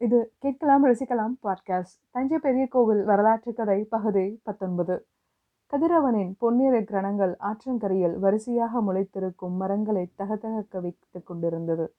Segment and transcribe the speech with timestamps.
[0.00, 5.06] இது கேட்கலாம் ரசிக்கலாம் பாட்காஸ்ட் தஞ்சை பெரிய கோவில் வரலாற்று கதை பகுதி பத்தொன்பது.
[5.72, 11.94] கதிரவனின் பொன்னிற கிரணங்கள் ஆற்றங்கரையில் வரிசையாக முளைத்திருக்கும் மரங்களை தகதகக்க வைத்துக் கொண்டிருந்தது.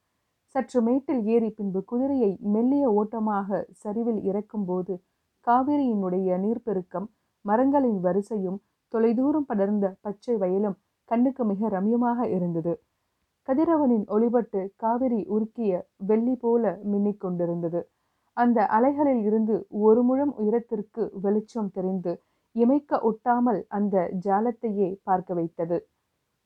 [0.45, 5.03] சற்று மேட்டில் ஏறி பின்பு குதிரையை மெல்லிய ஓட்டமாக சரிவில் இறக்கும்போது
[5.47, 7.07] காவிரியினுடைய நீர்ப்பெருக்கம்
[7.41, 12.86] மரங்களின் வரிசையும் தொலைதூரம் படர்ந்த பச்சை வயலும் கண்ணுக்கு மிக ரம்யமாக இருந்தது.
[13.47, 15.73] கதிரவனின் ஒளிபட்டு காவிரி உருக்கிய
[16.05, 17.81] வெள்ளி போல மின்னிக் கொண்டிருந்தது.
[18.37, 22.11] அந்த அலைகளில் இருந்து ஒரு முழம் உயரத்திற்கு வெளிச்சம் தெரிந்து
[22.55, 25.77] இமைக்க ஒட்டாமல் அந்த ஜாலத்தையே பார்க்க வைத்தது.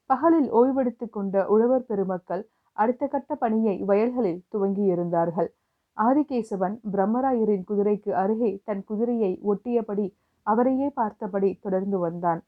[0.10, 2.44] பகலில் ஓய்வெடுத்து கொண்ட உழவர் பெருமக்கள்
[2.78, 5.50] அடுத்த கட்ட பணியை வயல்களில் துவங்கியிருந்தார்கள்.
[5.98, 10.06] ஆதிகேசவன் பிரம்மராயரின் குதிரைக்கு அருகே தன் குதிரையை ஒட்டியபடி
[10.48, 12.42] அவரையே பார்த்தபடி தொடர்ந்து வந்தான்.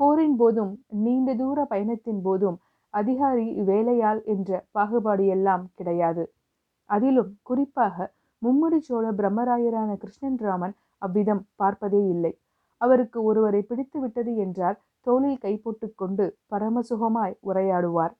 [0.00, 0.72] போரின் போதும்
[1.04, 2.58] நீண்ட தூர பயணத்தின் போதும்
[2.94, 6.24] அதிகாரி வேலையாள் என்ற பாகுபாடு எல்லாம் கிடையாது.
[6.90, 7.96] அதிலும் குறிப்பாக
[8.42, 12.32] மும்முடி சோழ பிரம்மராயரான கிருஷ்ணன் ராமன் அவ்விதம் பார்ப்பதே இல்லை.
[12.80, 18.14] அவருக்கு ஒருவரை பிடித்து விட்டது என்றால் தோளில் கைப்போட்டு கொண்டு பரமசுகமாய் உரையாடுவார்.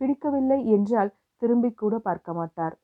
[0.00, 1.10] பிடிக்கவில்லை என்றால்
[1.42, 2.74] திரும்பி கூட பார்க்க மாட்டார்.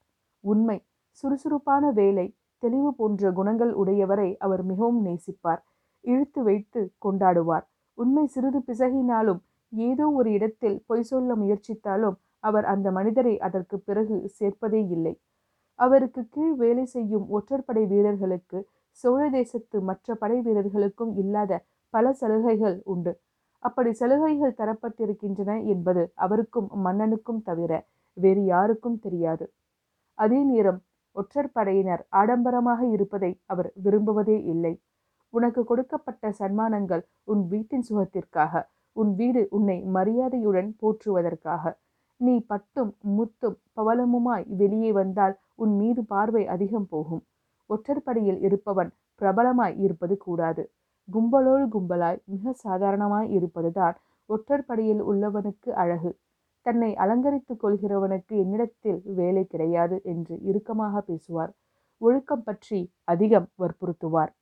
[0.44, 0.78] உண்மை
[1.24, 2.26] சுறுசுறுப்பான வேலை
[2.62, 5.60] தெளிவு போன்ற குணங்கள் உடையவரை அவர் மிகவும் நேசிப்பார்.
[6.04, 7.64] இழுத்து வைத்து கொண்டாடுவார்.
[7.98, 9.40] உண்மை சிறிது பிசகினாலும்
[9.86, 15.14] ஏதோ ஒரு இடத்தில் பொய் சொல்ல முயற்சித்தாலும் அவர் அந்த மனிதரை அதற்கு பிறகு சேர்ப்பதே இல்லை.
[15.78, 18.58] அவருக்கு கீழ் வேலை செய்யும் ஒற்றற்படை வீரர்களுக்கு
[19.04, 21.52] சோழ தேசத்து மற்ற படை வீரர்களுக்கும் இல்லாத
[21.94, 23.12] பல சலுகைகள் உண்டு.
[23.62, 27.72] அப்படி சலுகைகள் தரப்பட்டிருக்கின்றன என்பது அவருக்கும் மன்னனுக்கும் தவிர
[28.16, 29.44] வேறு யாருக்கும் தெரியாது.
[30.18, 30.80] அதே நேரம்
[31.16, 34.74] ஒற்றற்படையினர் ஆடம்பரமாக இருப்பதை அவர் விரும்புவதே இல்லை.
[35.34, 38.52] உனக்கு கொடுக்கப்பட்ட சன்மானங்கள் உன் வீட்டின் சுகத்திற்காக.
[38.96, 41.64] உன் வீடு உன்னை மரியாதையுடன் போற்றுவதற்காக.
[42.20, 47.22] நீ பட்டும் முத்தும் பவளமுமாய் வெளியே வந்தால் உன் மீது பார்வை அதிகம் போகும்.
[47.70, 50.62] ஒற்றற்படியில் இருப்பவன் பிரபலமாய் இருப்பது கூடாது.
[51.08, 53.96] கும்பலோடு கும்பலாய் மிக சாதாரணமாய் இருப்பதுதான்
[54.30, 56.10] ஒற்றற்படியில் உள்ளவனுக்கு அழகு.
[56.66, 61.52] தன்னை அலங்கரித்துக் கொள்கிறவனுக்கு என்னிடத்தில் வேலை கிடையாது என்று இறுக்கமாக பேசுவார்.
[62.00, 64.32] ஒழுக்கம் பற்றி அதிகம் வற்புறுத்துவார்.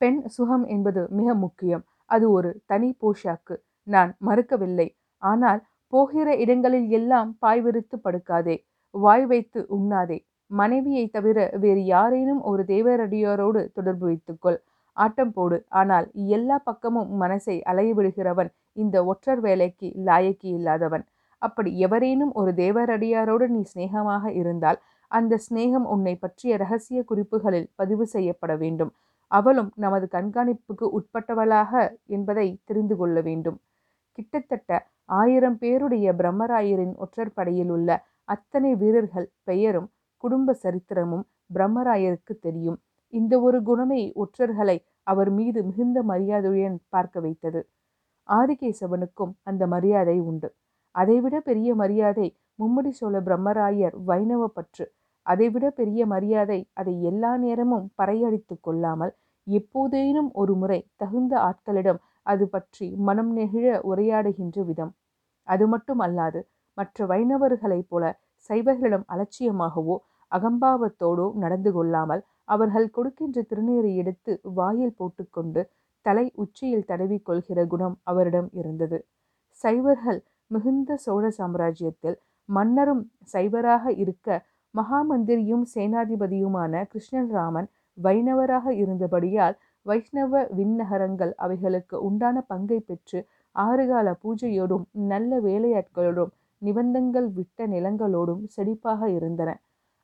[0.00, 1.84] பெண் சுகம் என்பது மிக முக்கியம்.
[2.10, 3.56] அது ஒரு தனி போஷாக்கு.
[3.86, 4.88] நான் மறுக்கவில்லை.
[5.22, 5.60] ஆனால்
[5.92, 8.56] போகிற இடங்களில் எல்லாம் பாய் விரித்து படுக்காதே.
[8.94, 10.18] வாய் வைத்து உண்ணாதே.
[10.50, 14.58] மனைவியை தவிர வேறு யாரேனும் ஒரு தேவரடியாரோடு தொடர்பு வைத்துக்கொள்.
[14.96, 15.56] ஆட்டம் போடு.
[15.80, 16.06] ஆனால்
[16.36, 21.04] எல்லா பக்கமும் மனசை அலையவிடுகிறவன் இந்த ஒற்றர் வேலைக்கு லாயக்கி இல்லாதவன்.
[21.42, 24.78] அப்படி எவரேனும் ஒரு தேவரடியாரோடு நீ சிநேகமாக இருந்தால்
[25.10, 28.92] அந்த சிநேகம் உன்னை பற்றிய ரகசிய குறிப்புகளில் பதிவு செய்யப்பட வேண்டும்.
[29.30, 31.72] அவளும் நமது கண்காணிப்புக்கு உட்பட்டவளாக
[32.06, 33.58] என்பதை தெரிந்து கொள்ள வேண்டும்.
[34.12, 34.70] கிட்டத்தட்ட
[35.04, 37.90] ஆயிரம் பேருடைய பிரம்மராயரின் ஒற்றற்படையில் உள்ள
[38.24, 42.78] அத்தனை வீரர்கள் பெயரும் குடும்ப சரித்திரமும் பிரம்மராயருக்கு தெரியும்.
[43.08, 47.60] இந்த ஒரு குணமே ஒற்றர்களை அவர் மீது மிகுந்த மரியாதையுடன் பார்க்க வைத்தது.
[48.28, 50.48] ஆதிகேசவனுக்கும் அந்த மரியாதை உண்டு.
[50.90, 54.86] அதைவிட பெரிய மரியாதை மும்முடி சோழ பிரம்மராயர் வைணவ பற்று
[55.26, 59.12] அதைவிட பெரிய மரியாதை அதை எல்லா நேரமும் பறையடித்து கொள்ளாமல்
[59.46, 64.92] எப்போதேனும் ஒரு முறை தகுந்த ஆட்களிடம் அது பற்றி மனம் நெகிழ உரையாடுகின்ற விதம்.
[65.48, 66.40] அது மட்டும் அல்லாது
[66.78, 68.04] மற்ற வைணவர்களைப் போல
[68.50, 69.96] சைவர்களிடம் அலட்சியமாகவோ
[70.32, 75.60] அகம்பாவத்தோடோ நடந்து கொள்ளாமல் அவர்கள் கொடுக்கின்ற திருநீரை எடுத்து வாயில் போட்டுக்கொண்டு
[76.06, 78.98] தலை உச்சியில் தடவி கொள்கிற குணம் அவரிடம் இருந்தது.
[79.64, 80.20] சைவர்கள்
[80.50, 82.16] மிகுந்த சோழ சாம்ராஜ்யத்தில்
[82.48, 84.28] மன்னரும் சைவராக இருக்க
[84.76, 89.56] மகாமந்திரியும் சேனாதிபதியுமான கிருஷ்ணராமன் வைணவராக இருந்தபடியால்
[89.86, 93.18] வைஷ்ணவ விண்ணகரங்கள் அவைகளுக்கு உண்டான பங்கை பெற்று
[93.56, 96.32] ஆறுகால பூஜையோடும் நல்ல வேலையாட்களோடும்
[96.62, 99.50] நிபந்தங்கள் விட்ட நிலங்களோடும் செழிப்பாக இருந்தன.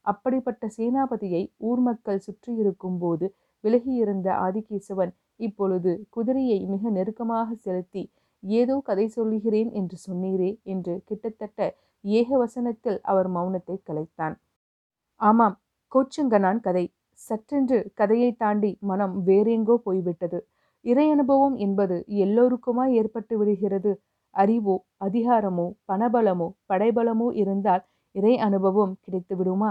[0.06, 3.26] அப்படிப்பட்ட சேனாபதியை ஊர் மக்கள் சுற்றியிருக்கும் போது
[3.64, 8.02] விலகியிருந்த ஆதிகேசவன் இப்பொழுது குதிரையை மிக நெருக்கமாக செலுத்தி
[8.42, 11.60] ஏதோ கதை சொல்லுகிறேன் என்று சொன்னீரே என்று கிட்டத்தட்ட
[12.04, 14.36] ஏகவசனத்தில் அவர் மௌனத்தை கலைத்தான்.
[15.22, 15.56] ஆமாம்
[15.92, 16.84] கோச்சங்கனான் கதை.
[17.20, 20.38] சற்றென்று கதையை தாண்டி மனம் வேறெங்கோ போய்விட்டது.
[20.84, 23.92] இறை அனுபவம் என்பது எல்லோருக்குமா ஏற்பட்டு விடுகிறது?
[24.34, 27.82] அறிவோ அதிகாரமோ பணபலமோ படைபலமோ இருந்தால்
[28.14, 29.70] இறை அனுபவம் கிடைத்து விடுமா?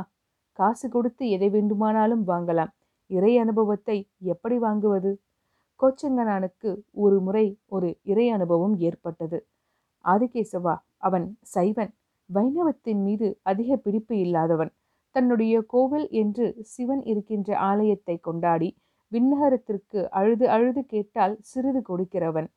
[0.59, 2.71] காசு கொடுத்து எதை வேண்டுமானாலும் வாங்கலாம்.
[3.09, 5.11] இறை அனுபவத்தை எப்படி வாங்குவது?
[5.79, 6.71] கோச்சங்கனானுக்கு
[7.03, 9.37] ஒரு முறை ஒரு இறை அனுபவம் ஏற்பட்டது.
[10.05, 11.91] ஆதிகேசவா அவன் சைவன்.
[12.29, 14.71] வைணவத்தின் மீது அதிக பிடிப்பு இல்லாதவன்.
[15.15, 18.69] தன்னுடைய கோவில் என்று சிவன் இருக்கின்ற ஆலயத்தை கொண்டாடி
[19.11, 22.47] விண்ணகரத்திற்கு அழுது அழுது கேட்டால் சிறிது கொடுக்கிறவன்.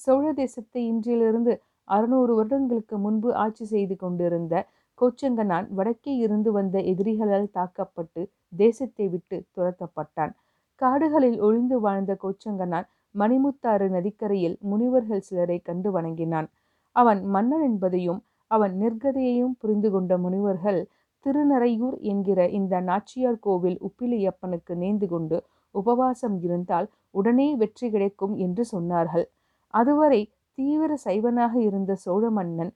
[0.00, 1.52] சோழ தேசத்தை இன்றிலிருந்து
[1.88, 4.54] அறுநூறு வருடங்களுக்கு முன்பு ஆட்சி செய்து கொண்டிருந்த
[4.98, 8.22] கோச்சங்கனான் வடக்கே இருந்து வந்த எதிரிகளால் தாக்கப்பட்டு
[8.52, 10.32] தேசத்தை விட்டு துரத்தப்பட்டான்.
[10.80, 16.48] காடுகளில் ஒளிந்து வாழ்ந்த கோச்சங்கனான் மணிமுத்தாறு நதிக்கரையில் முனிவர்கள் சிலரை கண்டு வணங்கினான்.
[16.96, 18.20] அவன் மன்னன் என்பதையும்
[18.50, 20.80] அவன் நிர்கதையையும் புரிந்து கொண்ட முனிவர்கள்
[21.26, 25.36] திருநரையூர் என்கிற இந்த நாச்சியார் கோவில் உப்பிலியப்பனுக்கு நேர்ந்து கொண்டு
[25.74, 29.26] உபவாசம் இருந்தால் உடனே வெற்றி கிடைக்கும் என்று சொன்னார்கள்.
[29.74, 30.20] அதுவரை
[30.58, 32.72] தீவிர சைவனாக இருந்த சோழ மன்னன்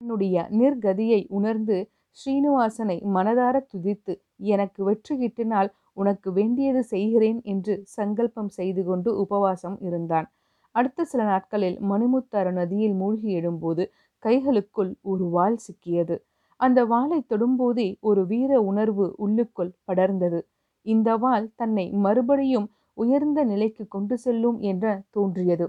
[0.00, 1.76] தன்னுடைய நிர்கதியை உணர்ந்து
[2.18, 4.12] ஸ்ரீனிவாசனை மனதார துதித்து
[4.54, 10.26] எனக்கு வெற்றி கிட்டினால் உனக்கு வேண்டியது செய்கிறேன் என்று சங்கல்பம் செய்து கொண்டு உபவாசம் இருந்தான்.
[10.74, 13.84] அடுத்த சில நாட்களில் மணிமுத்தாறு நதியில் மூழ்கி எழும்போது
[14.22, 16.16] கைகளுக்குள் ஒரு வாள் சிக்கியது.
[16.60, 20.40] அந்த வாளை தொடும்போதே ஒரு வீர உணர்வு உள்ளுக்குள் படர்ந்தது.
[20.86, 22.68] இந்த வாள் தன்னை மறுபடியும்
[22.98, 25.66] உயர்ந்த நிலைக்கு கொண்டு செல்லும் என்ற தோன்றியது.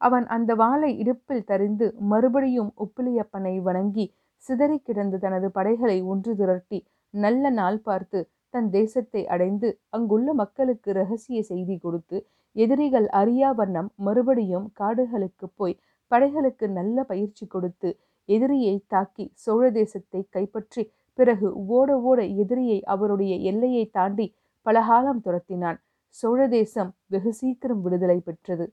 [0.00, 4.06] அவன் அந்த வாளை இடுப்பில் தரிந்து மறுபடியும் உப்பிலியப்பனை வணங்கி
[4.44, 6.78] சிதறி கிடந்த தனது படைகளை ஒன்று திரட்டி
[7.14, 8.20] நல்ல நாள் பார்த்து
[8.54, 12.16] தன் தேசத்தை அடைந்து அங்குள்ள மக்களுக்கு ரகசிய செய்தி கொடுத்து
[12.56, 15.78] எதிரிகள் அறியா வண்ணம் மறுபடியும் காடுகளுக்கு போய்
[16.10, 17.90] படைகளுக்கு நல்ல பயிற்சி கொடுத்து
[18.28, 20.82] எதிரியை தாக்கி சோழ தேசத்தை கைப்பற்றி
[21.18, 24.26] பிறகு ஓட ஓட எதிரியை அவருடைய எல்லையை தாண்டி
[24.66, 25.78] பலகாலம் துரத்தினான்.
[26.16, 28.66] சோழ தேசம் வெகு சீக்கிரம் விடுதலை பெற்றது.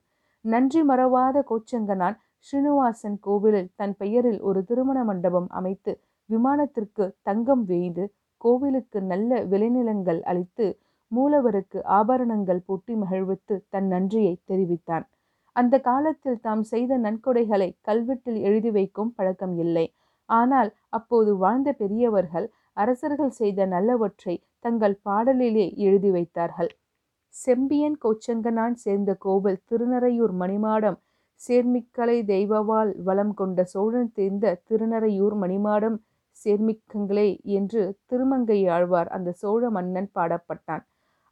[0.46, 2.18] நன்றி மறவாத கோச்சங்கனான்
[2.48, 5.92] ஸ்ரீனிவாசன் கோவிலில் தன் பெயரில் ஒரு திருமண மண்டபம் அமைத்து
[6.30, 8.04] விமானத்திற்கு தங்கம் வேய்ந்து
[8.42, 10.68] கோவிலுக்கு நல்ல விளைநிலங்கள் அளித்து
[11.12, 15.06] மூலவருக்கு ஆபரணங்கள் பூட்டி மகிழ்வித்து தன் நன்றியை தெரிவித்தான்.
[15.56, 19.86] அந்த காலத்தில் தாம் செய்த நன்கொடைகளை கல்வெட்டில் எழுதி வைக்கும் பழக்கம் இல்லை.
[20.30, 22.48] ஆனால் அப்போது வாழ்ந்த பெரியவர்கள்
[22.78, 26.72] அரசர்கள் செய்த நல்லவற்றை தங்கள் பாடலிலே எழுதி வைத்தார்கள்.
[27.36, 30.98] செம்பியன் கோச்சங்கனான் சேர்ந்த கோவில் திருநறையூர் மணிமாடம்
[31.42, 35.98] சேர்மிக்கலை தெய்வவால் வளம் கொண்ட சோழன் தேர்ந்த திருநறையூர் மணிமாடம்
[36.38, 40.84] சேர்மிக்கங்களே என்று திருமங்கை ஆழ்வார் அந்த சோழ மன்னன் பாடப்பட்டான்.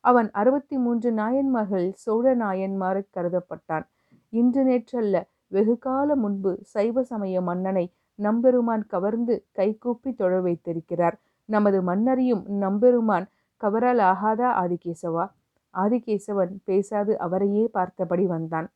[0.04, 3.86] அவன் அறுபத்தி மூன்று நாயன்மார்களில் சோழ நாயன்மாரை கருதப்பட்டான்.
[4.34, 5.16] இன்று நேற்றல்ல.
[5.48, 7.86] வெகு கால முன்பு சைவ சமய மன்னனை
[8.20, 11.16] நம்பெருமான் கவர்ந்து கைகூப்பி தொழ வைத்திருக்கிறார்.
[11.50, 13.28] நமது மன்னரையும் நம்பெருமான்
[13.62, 15.26] கவரால் ஆகாதா ஆதிகேசவா?
[15.74, 18.68] ஆதிகேசவன் பேசாது அவரையே பார்த்தபடி வந்தான்.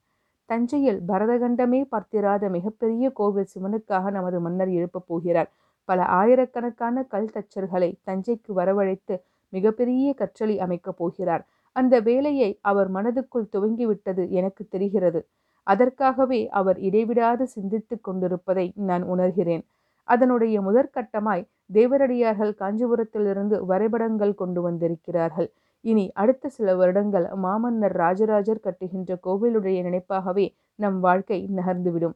[0.50, 5.50] தஞ்சையில் பரதகண்டமே பார்த்திராத மிகப்பெரிய கோவில் சிவனுக்காக நமது மன்னர் எழுப்பப் போகிறார்.
[5.90, 9.16] பல ஆயிரக்கணக்கான கல் தச்சர்களை தஞ்சைக்கு வரவழைத்து
[9.54, 11.44] மிகப்பெரிய கற்றளி அமைக்கப் போகிறார்.
[11.76, 15.20] அந்த வேலையை அவர் மனதுக்குள் துவங்கிவிட்டது எனக்கு தெரிகிறது.
[15.68, 19.64] அதற்காகவே அவர் இடைவிடாது சிந்தித்து கொண்டிருப்பதை நான் உணர்கிறேன்.
[20.08, 21.44] அதனுடைய முதற்கட்டமாய்
[21.74, 25.50] தேவரடியார்கள் காஞ்சிபுரத்திலிருந்து வரைபடங்கள் கொண்டு வந்திருக்கிறார்கள்.
[25.86, 30.48] இனி அடுத்த சில வருடங்கள் மாமன்னர் ராஜராஜர் கட்டுகின்ற கோவிலுடைய நினைப்பாகவே
[30.80, 32.16] நம் வாழ்க்கை நகர்ந்துவிடும்.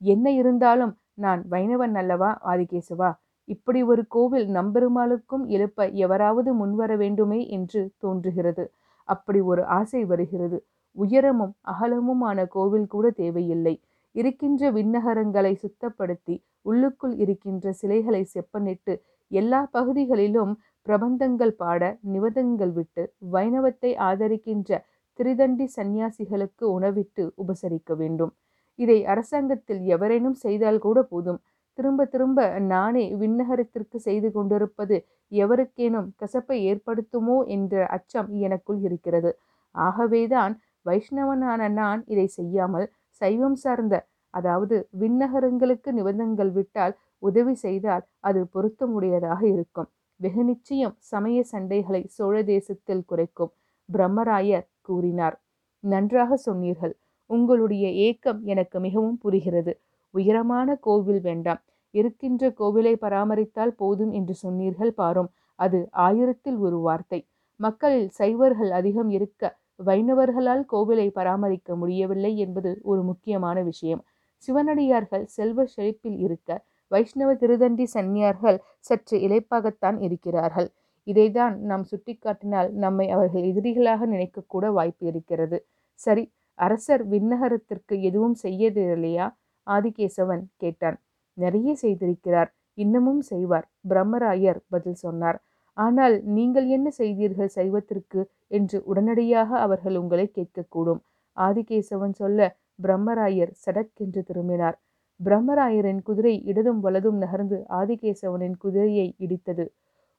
[0.00, 3.10] என்ன இருந்தாலும் நான் வைணவன் அல்லவா ஆதிகேசவா?
[3.48, 8.64] இப்படி ஒரு கோவில் நம்பெருமாளுக்கும் எழுப்ப எவராவது முன்வர வேண்டுமே என்று தோன்றுகிறது.
[9.08, 10.58] அப்படி ஒரு ஆசை வருகிறது.
[10.96, 13.74] உயரமும் அகலமுமான கோவில் கூட தேவையில்லை.
[14.14, 18.94] இருக்கின்ற விண்ணகரங்களை சுத்தப்படுத்தி உள்ளுக்குள் இருக்கின்ற சிலைகளை செப்பனிட்டு
[19.30, 20.52] எல்லா பகுதிகளிலும்
[20.86, 23.02] பிரபந்தங்கள் பாட நிவதங்கள் விட்டு
[23.34, 24.80] வைணவத்தை ஆதரிக்கின்ற
[25.18, 28.32] திரிதண்டி சந்நியாசிகளுக்கு உணவிட்டு உபசரிக்க வேண்டும்.
[28.78, 31.40] இதை அரசாங்கத்தில் எவரேனும் செய்தால் கூட போதும்.
[31.78, 32.40] திரும்ப திரும்ப
[32.72, 34.96] நானே விண்ணகரத்திற்கு செய்து கொண்டிருப்பது
[35.32, 39.30] எவருக்கேனும் கசப்பை ஏற்படுத்துமோ என்ற அச்சம் எனக்குள் இருக்கிறது.
[39.74, 40.54] ஆகவேதான்
[40.86, 42.86] வைஷ்ணவனான நான் இதை செய்யாமல்
[43.20, 43.94] சைவம் சார்ந்த
[44.34, 49.88] அதாவது விண்ணகரங்களுக்கு நிபந்தங்கள் விட்டால் உதவி செய்தால் அது பொருத்தமுடையதாக இருக்கும்.
[50.20, 53.52] வெகு நிச்சயம் சமய சண்டைகளை சோழ தேசத்தில் குறைக்கும்
[53.88, 55.36] பிரம்மராயர் கூறினார்.
[55.84, 56.94] நன்றாக சொன்னீர்கள்.
[57.30, 59.72] உங்களுடைய ஏக்கம் எனக்கு மிகவும் புரிகிறது.
[60.14, 61.60] உயரமான கோவில் வேண்டாம்.
[61.94, 65.30] இருக்கின்ற கோவிலை பராமரித்தால் போதும் என்று சொன்னீர்கள் பாரும்.
[65.58, 67.20] அது ஆயிரத்தில் ஒரு வார்த்தை.
[67.60, 69.42] மக்களில் சைவர்கள் அதிகம் இருக்க
[69.78, 74.04] வைணவர்களால் கோவிலை பராமரிக்க முடியவில்லை என்பது ஒரு முக்கியமான விஷயம்.
[74.36, 80.68] சிவனடியார்கள் செல்வ செழிப்பில் இருக்க வைஷ்ணவ திருதண்டி சன்னியார்கள் சற்று இழைப்பாகத்தான் இருக்கிறார்கள்.
[81.06, 85.58] இதைதான் நாம் சுட்டிக்காட்டினால் நம்மை அவர்கள் எதிரிகளாக நினைக்கக்கூட வாய்ப்பு இருக்கிறது.
[85.94, 86.24] சரி
[86.54, 89.26] அரசர் விண்ணகரத்திற்கு எதுவும் செய்யதில்லையா
[89.66, 90.98] ஆதிகேசவன் கேட்டான்.
[91.34, 93.70] நிறைய செய்திருக்கிறார் இன்னமும் செய்வார்.
[93.88, 95.38] பிரம்மராயர் பதில் சொன்னார்.
[95.76, 98.20] ஆனால் நீங்கள் என்ன செய்தீர்கள் சைவத்திற்கு?
[98.50, 101.00] என்று உடனடியாக அவர்கள் உங்களை கேட்கக்கூடும்.
[101.36, 102.40] ஆதிகேசவன் சொல்ல
[102.78, 104.76] பிரம்மராயர் சடக்கென்று திரும்பினார்.
[105.20, 109.66] பிரம்மராயரின் குதிரை இடதும் வலதும் நகர்ந்து ஆதிகேசவனின் குதிரையை இடித்தது.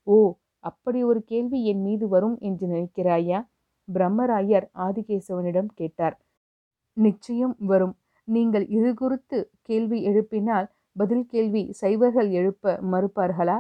[0.08, 0.18] ஓ
[0.64, 3.40] அப்படி ஒரு கேள்வி என் மீது வரும் என்று நினைக்கிறாயா?
[3.88, 6.16] பிரம்மராயர் ஆதிகேசவனிடம் கேட்டார்.
[6.98, 7.96] நிச்சயம் வரும்.
[8.28, 10.68] நீங்கள் இது குறித்து கேள்வி எழுப்பினால்
[10.98, 13.58] பதில் கேள்வி சைவர்கள் எழுப்ப மறுப்பார்களா?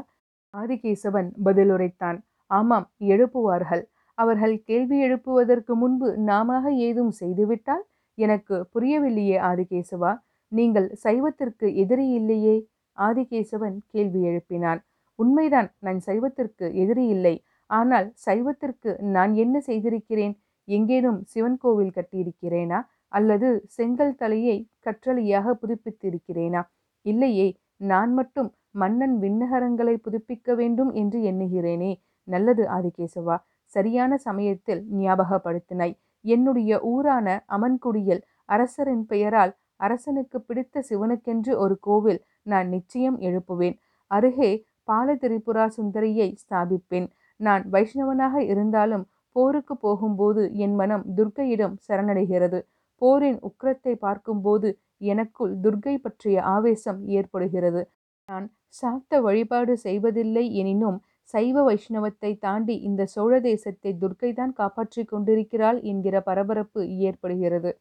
[0.53, 2.17] ஆதிகேசவன் பதிலுரைத்தான்.
[2.51, 3.83] ஆமாம் எழுப்புவார்கள்.
[4.17, 7.83] அவர்கள் கேள்வி எழுப்புவதற்கு முன்பு நாம ஏதும் செய்துவிட்டால்?
[8.17, 10.11] எனக்கு புரியவில்லையே ஆதிகேசவா
[10.51, 12.55] நீங்கள் சைவத்திற்கு எதிரி இல்லையே?
[12.97, 14.81] ஆதிகேசவன் கேள்வி எழுப்பினான்.
[15.19, 17.35] உண்மைதான் நான் சைவத்திற்கு எதிரி இல்லை.
[17.69, 20.35] ஆனால் சைவத்திற்கு நான் என்ன செய்திருக்கிறேன்?
[20.67, 22.79] எங்கேனும் சிவன் கோவில் கட்டியிருக்கிறேனா?
[23.07, 26.61] அல்லது செங்கல் தலையை கற்றளியாக புதுப்பித்திருக்கிறேனா?
[27.05, 27.47] இல்லையே
[27.91, 31.91] நான் மட்டும் மன்னன் விண்ணகரங்களை புதுப்பிக்க வேண்டும் என்று எண்ணுகிறேனே.
[32.27, 33.35] நல்லது ஆதிகேசவா.
[33.65, 35.95] சரியான சமயத்தில் ஞாபகப்படுத்தினாய்.
[36.25, 43.75] என்னுடைய ஊரான அமன்குடியில் அரசரின் பெயரால் அரசனுக்கு பிடித்த சிவனுக்கென்று ஒரு கோவில் நான் நிச்சயம் எழுப்புவேன்.
[44.11, 44.51] அருகே
[44.91, 47.07] பாலதிரிபுரா சுந்தரியை ஸ்தாபிப்பேன்.
[47.39, 52.59] நான் வைஷ்ணவனாக இருந்தாலும் போருக்கு போகும்போது என் மனம் துர்க்கையிடம் சரணடைகிறது.
[53.01, 54.69] போரின் உக்கிரத்தை பார்க்கும்போது
[55.11, 57.81] எனக்குள் துர்க்கை பற்றிய ஆவேசம் ஏற்படுகிறது.
[58.29, 60.99] நான் சாக்த வழிபாடு செய்வதில்லை எனினும்
[61.33, 67.71] சைவ வைஷ்ணவத்தை தாண்டி இந்த சோழ தேசத்தை துர்க்கைதான் காப்பாற்றிக் கொண்டிருக்கிறாள் என்கிற பரபரப்பு ஏற்படுகிறது.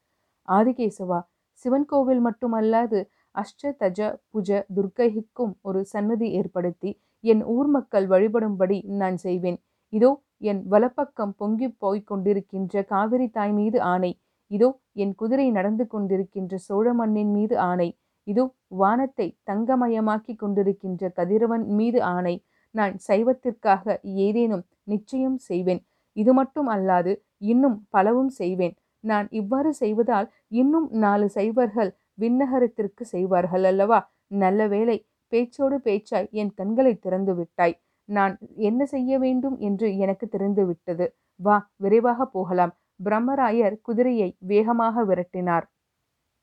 [0.48, 1.20] ஆதிகேசவா
[1.64, 3.00] சிவன் கோவில் மட்டுமல்லாது
[3.34, 4.00] அஷ்ட தஜ
[4.32, 6.90] புஜ துர்க்கைக்கும் ஒரு சன்னதி ஏற்படுத்தி
[7.24, 9.58] என் ஊர் மக்கள் வழிபடும்படி நான் செய்வேன்.
[9.92, 10.10] இதோ
[10.50, 14.12] என் வலப்பக்கம் பொங்கி போய்க் கொண்டிருக்கின்ற காவிரி தாய் மீது ஆணை.
[14.50, 14.68] இதோ
[15.02, 17.88] என் குதிரை நடந்து கொண்டிருக்கின்ற சோழ மண்ணின் மீது ஆணை.
[18.26, 18.42] இது
[18.82, 22.34] வானத்தை தங்கமயமாக்கி கொண்டிருக்கின்ற கதிரவன் மீது ஆணை.
[22.74, 23.84] நான் சைவத்திற்காக
[24.26, 25.82] ஏதேனும் நிச்சயம் செய்வேன்.
[26.16, 27.12] இது மட்டும் அல்லாது
[27.52, 28.74] இன்னும் பலவும் செய்வேன்.
[29.04, 30.28] நான் இவ்வாறு செய்வதால்
[30.62, 34.00] இன்னும் நாலு சைவர்கள் விண்ணகரத்திற்கு செய்வார்கள் அல்லவா?
[34.42, 34.96] நல்ல வேலை
[35.32, 37.74] பேச்சோடு பேச்சாய் என் கண்களை திறந்து விட்டாய்.
[38.08, 38.34] நான்
[38.68, 41.06] என்ன செய்ய வேண்டும் என்று எனக்கு தெரிந்து விட்டது.
[41.40, 42.72] வா விரைவாக போகலாம்.
[43.04, 45.66] பிரம்மராயர் குதிரையை வேகமாக விரட்டினார்.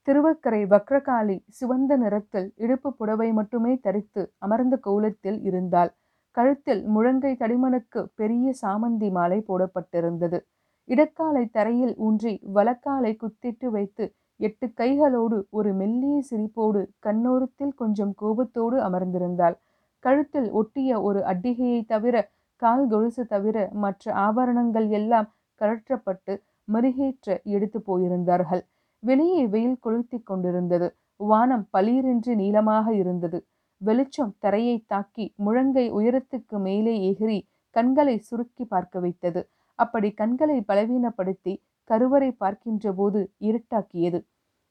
[0.09, 5.91] திருவக்கரை வக்ரகாளி சிவந்த நிறத்தில் இடுப்பு புடவை மட்டுமே தரித்து அமர்ந்த கோலத்தில் இருந்தாள்.
[6.37, 10.39] கழுத்தில் முழங்கை தடிமனுக்கு பெரிய சாமந்தி மாலை போடப்பட்டிருந்தது.
[10.87, 14.05] இடக்காலை தரையில் ஊன்றி வலக்காலை குத்திட்டு வைத்து
[14.39, 19.57] எட்டு கைகளோடு ஒரு மெல்லிய சிரிப்போடு கண்ணோரத்தில் கொஞ்சம் கோபத்தோடு அமர்ந்திருந்தாள்.
[20.03, 22.15] கழுத்தில் ஒட்டிய ஒரு அட்டிகையை தவிர
[22.61, 25.29] கால் கொலுசு தவிர மற்ற ஆபரணங்கள் எல்லாம்
[25.61, 26.33] கழற்றப்பட்டு
[26.67, 28.63] மறுகேற்ற எடுத்து போயிருந்தார்கள்.
[29.03, 30.87] வெளியே வெயில் கொளுத்தி கொண்டிருந்தது.
[31.15, 33.39] வானம் பளீரென்று நீளமாக இருந்தது.
[33.77, 37.39] வெளிச்சம் தரையை தாக்கி முழங்கை உயரத்துக்கு மேலே எகிரி
[37.69, 39.41] கண்களை சுருக்கி பார்க்க வைத்தது.
[39.75, 41.53] அப்படி கண்களை பலவீனப்படுத்தி
[41.83, 44.19] கருவறை பார்க்கின்ற போது இருட்டாக்கியது.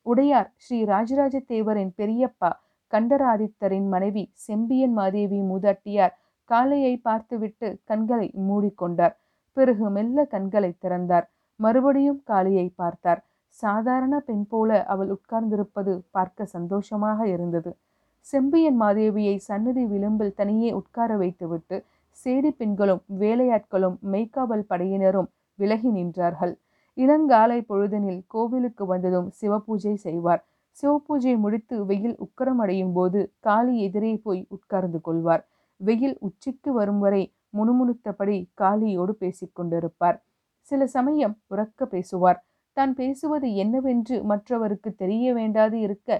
[0.03, 2.51] உடையார் ஸ்ரீ ராஜராஜ தேவரின் பெரியப்பா
[2.93, 9.15] கண்டராதித்தரின் மனைவி செம்பியன் மாதேவி மூதாட்டியார் காலையை பார்த்துவிட்டு கண்களை மூடிக்கொண்டார்.
[9.53, 11.27] பிறகு மெல்ல கண்களை திறந்தார்.
[11.57, 13.21] மறுபடியும் காளியை பார்த்தார்.
[13.51, 17.77] சாதாரண பெண் போல அவள் உட்கார்ந்திருப்பது பார்க்க சந்தோஷமாக இருந்தது.
[18.21, 21.85] செம்பியன் மாதேவியை சன்னதி விளிம்பில் தனியே உட்கார வைத்துவிட்டு
[22.19, 26.55] சேடி பெண்களும் வேலையாட்களும் மெய்க்காவல் படையினரும் விலகி நின்றார்கள்.
[26.97, 30.45] இளங்காலை பொழுதனில் கோவிலுக்கு வந்ததும் சிவபூஜை செய்வார்.
[30.83, 35.47] சிவபூஜை முடித்து வெயில் உக்கரமடையும் போது காளி எதிரே போய் உட்கார்ந்து கொள்வார்.
[35.77, 40.19] வெயில் உச்சிக்கு வரும் வரை முணுமுணுத்தபடி காளியோடு பேசிக்கொண்டிருப்பார்.
[40.63, 42.45] சில சமயம் உறக்க பேசுவார்.
[42.79, 46.11] தான் பேசுவது என்னவென்று மற்றவருக்கு தெரிய வேண்டாது இருக்க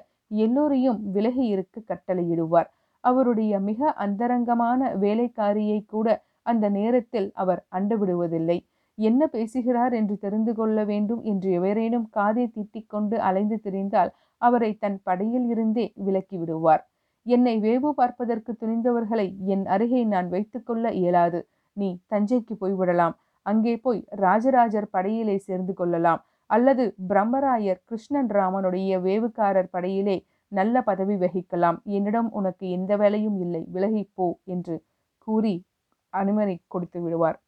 [0.45, 2.69] எல்லோரையும் விலகி இருக்க கட்டளையிடுவார்.
[3.05, 6.07] அவருடைய மிக அந்தரங்கமான வேலைக்காரியை கூட
[6.43, 8.59] அந்த நேரத்தில் அவர் அண்டவிடுவதில்லை.
[8.99, 14.11] என்ன பேசுகிறார் என்று தெரிந்து கொள்ள வேண்டும் என்று எவரேனும் காதை தீட்டிக் கொண்டு அலைந்து திரிந்தால்
[14.43, 16.83] அவரை தன் படையில் இருந்தே விலக்கி விடுவார்.
[17.27, 21.41] என்னை வேவு பார்ப்பதற்கு துணிந்தவர்களை என் அருகே நான் வைத்துக்கொள்ள இயலாது.
[21.77, 23.15] நீ தஞ்சைக்கு போய்விடலாம்.
[23.47, 26.21] அங்கே போய் ராஜராஜர் படையிலே சேர்ந்து கொள்ளலாம்.
[26.51, 30.17] அல்லது பிரம்மராயர் கிருஷ்ணன் ராமனுடைய வேவுக்காரர் படையிலே
[30.53, 31.79] நல்ல பதவி வகிக்கலாம்.
[31.97, 33.63] என்னிடம் உனக்கு எந்த வேலையும் இல்லை.
[33.75, 34.77] விலகிப்போ என்று
[35.27, 35.55] கூறி
[36.13, 37.39] அனுமதி கொடுத்து விடுவார்.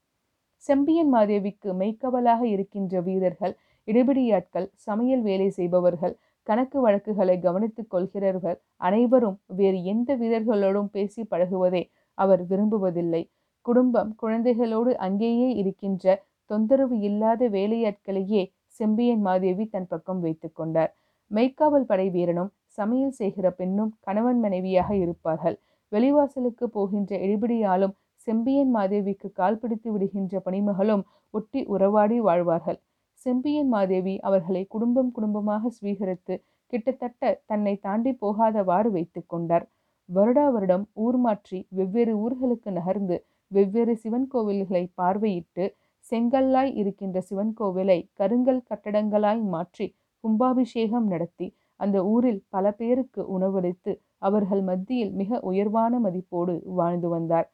[0.64, 3.54] செம்பியன் மாதேவிக்கு மெய்க்கவலாக இருக்கின்ற வீரர்கள்
[3.88, 6.14] இடைபிடியாட்கள் சமையல் வேலை செய்பவர்கள்
[6.47, 11.83] கணக்கு வழக்குகளை கவனித்துக் கொள்கிறவர்கள் அனைவரும் வேறு எந்த வீரர்களோடும் பேசி பழகுவதை
[12.19, 13.23] அவர் விரும்புவதில்லை.
[13.66, 16.04] குடும்பம் குழந்தைகளோடு அங்கேயே இருக்கின்ற
[16.50, 18.42] தொந்தரவு இல்லாத வேலையாட்களையே
[18.80, 20.92] செம்பியன் மாதேவி தன் பக்கம் வைத்து கொண்டார்.
[21.30, 25.56] மெய்க்காவல் படை வீரனும் சமையல் செய்கிற பெண்ணும் கணவன் மனைவியாக இருப்பார்கள்.
[25.92, 27.94] வெளிவாசலுக்கு போகின்ற எடிபிடியாலும்
[28.26, 32.78] செம்பியன் மாதேவிக்கு கால் பிடித்து விடுகின்ற பணிமகளும் ஒட்டி உறவாடி வாழ்வார்கள்.
[33.26, 36.34] செம்பியன் மாதேவி அவர்களை குடும்பம் குடும்பமாக ஸ்வீகரித்து
[36.72, 39.64] கிட்டத்தட்ட தன்னை தாண்டி போகாதவாறு வைத்து கொண்டார்.
[40.08, 43.16] வருடா வருடம் ஊர் மாற்றி வெவ்வேறு ஊர்களுக்கு நகர்ந்து
[43.50, 45.64] வெவ்வேறு சிவன் கோவில்களை பார்வையிட்டு
[46.11, 49.87] செங்கல்லாய் இருக்கின்ற சிவன் கோவிலை கருங்கல் கட்டடங்களாய் மாற்றி
[50.25, 51.47] கும்பாபிஷேகம் நடத்தி
[51.81, 57.49] அந்த ஊரில் பல பேருக்கு உணவளித்து அவர்கள் மத்தியில் மிக உயர்வான மதிப்போடு வாழ்ந்து வந்தார்.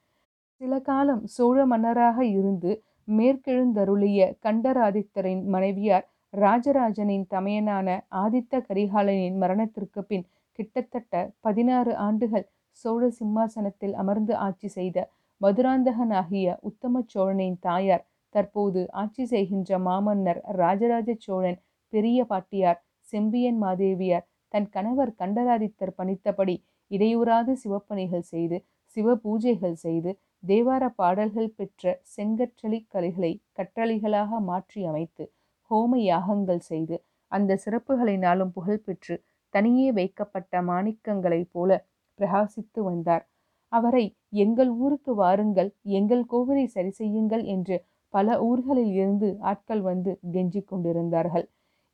[0.61, 2.71] சில காலம் சோழ மன்னராக இருந்து
[3.09, 10.27] மேற்கெழுந்தருளிய கண்டராதித்தரின் மனைவியார் ராஜராஜனின் தமையனான ஆதித்த கரிகாலனின் மரணத்திற்கு பின்
[10.59, 12.47] கிட்டத்தட்ட பதினாறு ஆண்டுகள்
[12.85, 14.99] சோழ சிம்மாசனத்தில் அமர்ந்து ஆட்சி செய்த
[15.41, 18.05] மதுராந்தகனாகிய உத்தம சோழனின் தாயார்
[18.37, 21.59] தற்போது ஆட்சி செய்கின்ற மாமன்னர் ராஜராஜ சோழன்
[21.93, 22.81] பெரிய பாட்டியார்
[23.13, 26.57] செம்பியன் மாதேவியார் தன் கணவர் கண்டராதித்தர் பணித்தபடி
[26.91, 28.59] இடையூறாது சிவப்பணிகள் செய்து
[28.97, 30.11] சிவ பூஜைகள் செய்து
[30.43, 35.25] தேவார பாடல்கள் பெற்ற செங்கற்றளி கலைகளை கற்றளிகளாக மாற்றி அமைத்து
[35.71, 36.97] ஹோம யாகங்கள் செய்து
[37.33, 39.15] அந்த சிறப்புகளினாலும் புகழ்பெற்று
[39.55, 41.71] தனியே வைக்கப்பட்ட மாணிக்கங்களைப் போல
[42.19, 43.25] பிரகாசித்து வந்தார்.
[43.73, 44.05] அவரை
[44.43, 47.77] எங்கள் ஊருக்கு வாருங்கள் எங்கள் கோவிலை சரி செய்யுங்கள் என்று
[48.15, 51.47] பல ஊர்களில் இருந்து ஆட்கள் வந்து கெஞ்சிக் கொண்டிருந்தார்கள்.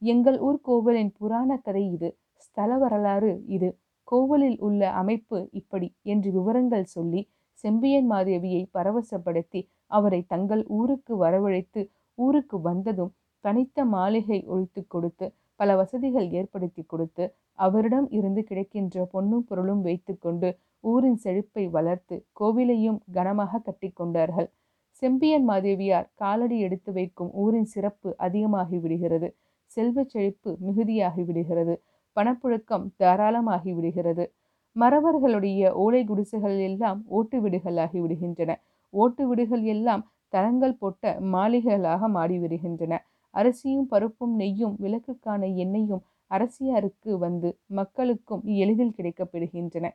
[0.03, 2.11] எங்கள் ஊர் கோவிலின் புராண கதை இது.
[2.47, 3.71] ஸ்தல வரலாறு இது.
[4.09, 7.21] கோவிலில் உள்ள அமைப்பு இப்படி என்று விவரங்கள் சொல்லி
[7.65, 11.83] செம்பியன் மாதேவியை பரவசப்படுத்தி அவரை தங்கள் ஊருக்கு வரவழைத்து
[12.19, 13.13] ஊருக்கு வந்ததும்
[13.45, 15.27] தனித்த மாளிகை ஒழித்து கொடுத்து
[15.61, 17.25] பல வசதிகள் ஏற்படுத்தி கொடுத்து
[17.59, 20.49] அவரிடம் இருந்து கிடைக்கின்ற பொன்னும் பொருளும் வைத்துக்கொண்டு
[20.85, 24.49] ஊரின் செழிப்பை வளர்த்து கோவிலையும் கனமாக கட்டி கொண்டார்கள்.
[25.03, 29.29] செம்பியன் மாதேவியார் காலடி எடுத்து வைக்கும் ஊரின் சிறப்பு அதிகமாகி விடுகிறது.
[29.71, 31.75] செல்வச் செழிப்பு மிகுதியாகி விடுகிறது.
[32.17, 34.25] பணப்புழக்கம் தாராளமாகி விடுகிறது.
[34.77, 38.51] மறவர்களுடைய ஓலை குடிசைகள் எல்லாம் ஓட்டு வீடுகளாகி விடுகின்றன.
[38.95, 41.05] ஓட்டு வீடுகள் எல்லாம் தரங்கள் போட்ட
[41.35, 42.95] மாளிகைகளாக மாடி விடுகின்றன.
[43.35, 49.87] அரிசியும் பருப்பும் நெய்யும் விளக்குக்கான எண்ணெயும் அரசியாருக்கு வந்து மக்களுக்கும் எளிதில் கிடைக்கப்பெறுகின்றன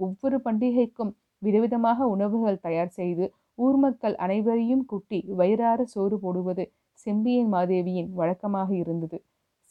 [0.00, 3.24] ஒவ்வொரு பண்டிகைக்கும் விதவிதமாக உணவுகள் தயார் செய்து
[3.58, 6.64] ஊர் மக்கள் அனைவரையும் குட்டி வயிறார சோறு போடுவது
[7.06, 9.18] செம்பியன் மாதேவியின் வழக்கமாக இருந்தது.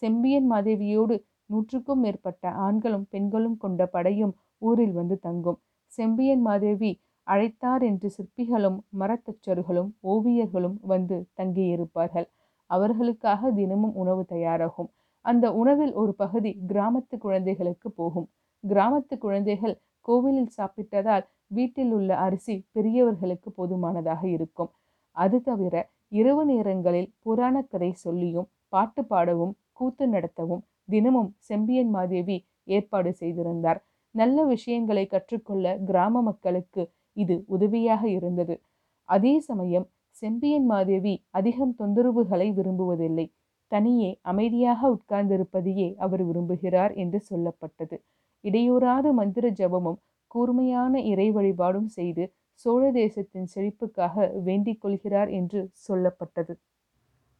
[0.02, 5.60] செம்பியன் மாதேவியோடு நூற்றுக்கும் மேற்பட்ட ஆண்களும் பெண்களும் கொண்ட படையும் ஊரில் வந்து தங்கும்.
[5.94, 6.92] செம்பியன் மாதேவி
[7.28, 12.28] அழைத்தார் என்று சிற்பிகளும் மரத்தச்சர்களும் ஓவியர்களும் வந்து தங்கியிருப்பார்கள்.
[12.70, 14.90] அவர்களுக்காக தினமும் உணவு தயாராகும்.
[15.26, 18.28] அந்த உணவில் ஒரு பகுதி கிராமத்து குழந்தைகளுக்கு போகும்.
[18.64, 21.26] கிராமத்து குழந்தைகள் கோவிலில் சாப்பிட்டதால்
[21.58, 24.72] வீட்டில் உள்ள அரிசி பெரியவர்களுக்கு போதுமானதாக இருக்கும்.
[25.18, 25.76] அது தவிர
[26.20, 32.38] இரவு நேரங்களில் புராண கதை சொல்லியும் பாட்டு பாடவும் கூத்து நடத்தவும் தினமும் செம்பியன் மாதேவி
[32.76, 33.80] ஏற்பாடு செய்திருந்தார்.
[34.16, 36.84] நல்ல விஷயங்களை கற்றுக்கொள்ள கிராம மக்களுக்கு
[37.18, 38.56] இது உதவியாக இருந்தது.
[39.10, 39.88] அதே சமயம்
[40.22, 43.26] செம்பியன் மாதேவி அதிகம் தொந்தரவுகளை விரும்புவதில்லை.
[43.72, 47.98] தனியே அமைதியாக உட்கார்ந்திருப்பதையே அவர் விரும்புகிறார் என்று சொல்லப்பட்டது.
[48.44, 50.00] இடையூறாத மந்திர ஜபமும்
[50.34, 52.24] கூர்மையான இறை வழிபாடும் செய்து
[52.62, 56.54] சோழ தேசத்தின் செழிப்புக்காக வேண்டிக் கொள்கிறார் என்று சொல்லப்பட்டது.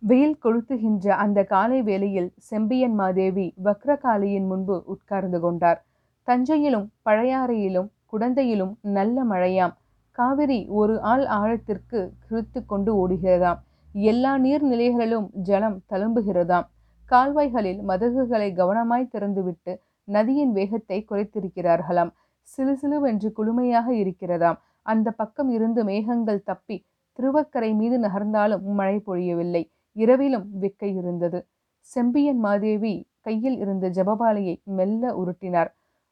[0.02, 5.80] வெயில் கொளுத்துகின்ற அந்த காலை வேளையில் செம்பியன் மாதேவி வக்ரகாளியின் முன்பு உட்கார்ந்து கொண்டார்.
[6.28, 9.74] தஞ்சையிலும் பழையாறையிலும் குடந்தையிலும் நல்ல மழையாம்.
[10.18, 13.62] காவிரி ஒரு ஆள் ஆழத்திற்கு கிழித்து கொண்டு ஓடுகிறதாம்.
[13.94, 16.68] எல்லா நீர்நிலைகளிலும் ஜலம் தழும்புகிறதாம்.
[17.10, 19.74] கால்வாய்களில் மதகுகளை கவனமாய் திறந்துவிட்டு
[20.08, 22.12] நதியின் வேகத்தை குறைத்திருக்கிறார்களாம்.
[22.44, 24.58] சிலு சிலுவென்று குளுமையாக இருக்கிறதாம்.
[24.82, 26.78] அந்த பக்கம் இருந்து மேகங்கள் தப்பி
[27.20, 29.64] திருவக்கரை மீது நகர்ந்தாலும் மழை பொழியவில்லை.
[29.96, 31.40] இரவிலும் விக்கை இருந்தது.
[31.80, 35.68] செம்பியன் மாதேவி கையில் இருந்த ஜபபாலையை மெல்ல உருட்டினார்.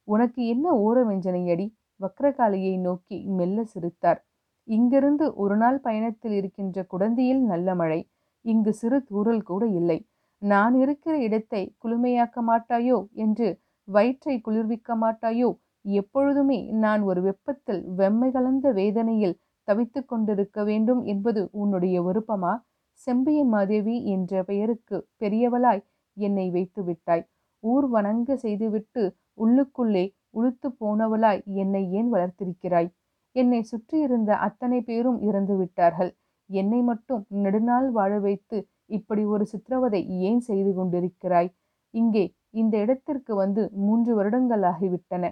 [0.08, 1.66] உனக்கு என்ன ஓரவெஞ்சனையடி
[2.00, 4.26] வக்ரகாலியை நோக்கி மெல்ல சிரித்தார்.
[4.68, 8.00] இங்கிருந்து ஒரு நாள் பயணத்தில் இருக்கின்ற குடந்தியில் நல்ல மழை.
[8.46, 10.08] இங்கு சிறு தூரல் கூட இல்லை.
[10.42, 13.08] நான் இருக்கிற இடத்தை குளுமையாக்க மாட்டாயோ?
[13.14, 13.48] என்று
[13.88, 15.50] வயிற்றை குளிர்விக்க மாட்டாயோ?
[15.86, 22.54] எப்பொழுதுமே நான் ஒரு வெப்பத்தில் வெம்மை கலந்த வேதனையில் தவித்து கொண்டிருக்க வேண்டும் என்பது உன்னுடைய விருப்பமா?
[23.08, 25.84] செம்பியன் மாதேவி என்ற பெயருக்கு பெரியவளாய்
[26.18, 27.24] என்னை வைத்து விட்டாய்.
[27.64, 29.04] ஊர் வணங்க செய்துவிட்டு
[29.36, 30.06] உள்ளுக்குள்ளே
[30.38, 32.90] உளுத்து போனவளாய் என்னை ஏன் வளர்த்திருக்கிறாய்?
[33.36, 36.12] என்னை சுற்றியிருந்த அத்தனை பேரும் இறந்து விட்டார்கள்.
[36.50, 38.58] என்னை மட்டும் நெடுநாள் வாழ வைத்து
[38.98, 41.50] இப்படி ஒரு சித்திரவதை ஏன் செய்து கொண்டிருக்கிறாய்?
[41.94, 45.24] இங்கே இந்த இடத்திற்கு வந்து மூன்று வருடங்கள் ஆகிவிட்டன.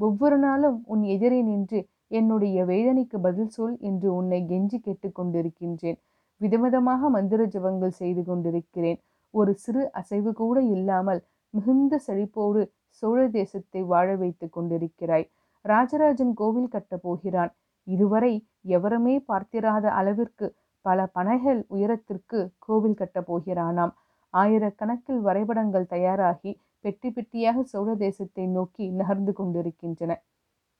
[0.00, 5.98] ஒவ்வொரு நாளும் உன் எதிரே நின்று என்னுடைய வேதனைக்கு பதில் சொல் என்று உன்னை கெஞ்சி கேட்டுக்கொண்டிருக்கின்றேன்.
[6.40, 8.98] விதவிதமாக மந்திர ஜபங்கள் செய்து கொண்டிருக்கிறேன்.
[9.34, 11.20] ஒரு சிறு அசைவு கூட இல்லாமல்
[11.54, 15.26] மிகுந்த செழிப்போடு சோழ தேசத்தை வாழ வைத்து கொண்டிருக்கிறாய்.
[15.64, 17.52] ராஜராஜன் கோவில் கட்டப் போகிறான்.
[17.86, 18.32] இதுவரை
[18.76, 20.46] எவருமே பார்த்திராத அளவிற்கு
[20.84, 23.92] பல பனைகள் உயரத்திற்கு கோவில் கட்டப் போகிறானாம்.
[24.34, 26.52] ஆயிரக்கணக்கில் வரைபடங்கள் தயாராகி
[26.84, 30.12] பெட்டி பெட்டியாக சோழ தேசத்தை நோக்கி நகர்ந்து கொண்டிருக்கின்றன.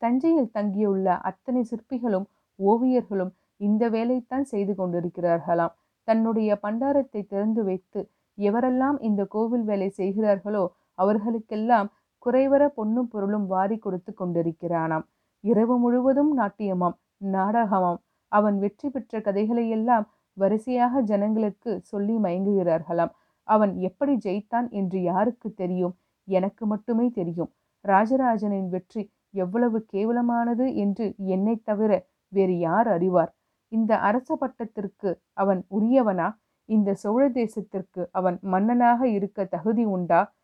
[0.02, 2.26] தஞ்சையில் தங்கியுள்ள அத்தனை சிற்பிகளும்
[2.58, 5.74] ஓவியர்களும் இந்த வேலைத்தான் செய்து கொண்டிருக்கிறார்களாம்.
[6.08, 8.00] தன்னுடைய பண்டாரத்தை திறந்து வைத்து
[8.38, 10.64] எவரெல்லாம் இந்த கோவில் வேலை செய்கிறார்களோ
[11.02, 11.88] அவர்களுக்கெல்லாம்
[12.26, 15.04] குறைவர பொன்னும் பொருளும் வாரி கொடுத்து கொண்டிருக்கிறானாம்.
[15.44, 16.96] இரவு முழுவதும் நாட்டியமாம்
[17.34, 18.00] நாடகமாம்.
[18.32, 23.12] அவன் வெற்றி பெற்ற கதைகளையெல்லாம் வரிசையாக ஜனங்களுக்கு சொல்லி மயங்குகிறார்களாம்.
[23.48, 25.94] அவன் எப்படி ஜெயித்தான் என்று யாருக்கு தெரியும்?
[26.28, 27.50] எனக்கு மட்டுமே தெரியும்.
[27.84, 33.32] ராஜராஜனின் வெற்றி எவ்வளவு கேவலமானது என்று என்னை தவிர வேறு யார் அறிவார்?
[33.68, 36.28] இந்த அரச பட்டத்திற்கு அவன் உரியவனா?
[36.68, 40.34] இந்த சோழ தேசத்திற்கு அவன் மன்னனாக இருக்க தகுதி உண்டா?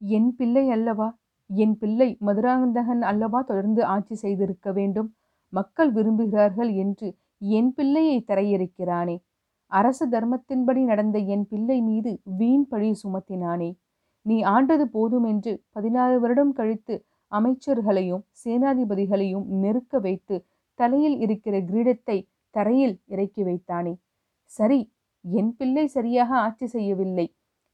[0.00, 1.08] என் பிள்ளை அல்லவா?
[1.50, 5.14] என் பிள்ளை மதுராந்தகன் அல்லவா தொடர்ந்து ஆட்சி செய்திருக்க வேண்டும்?
[5.52, 9.16] மக்கள் விரும்புகிறார்கள் என்று என் பிள்ளையை தரையிறக்கிறானே.
[9.72, 13.70] அரச தர்மத்தின்படி நடந்த என் பிள்ளை மீது வீண் பழி சுமத்தினானே.
[14.26, 16.94] நீ ஆண்டது போதும் என்று பதினாறு வருடம் கழித்து
[17.32, 20.36] அமைச்சர்களையும் சேனாதிபதிகளையும் நெருக்க வைத்து
[20.78, 22.18] தலையில் இருக்கிற கிரீடத்தை
[22.54, 23.94] தரையில் இறக்கி வைத்தானே.
[24.50, 24.80] சரி
[25.24, 27.26] என் பிள்ளை சரியாக ஆட்சி செய்யவில்லை.